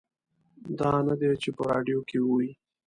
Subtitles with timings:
[0.79, 2.27] دا نه دی چې په راډیو کې و.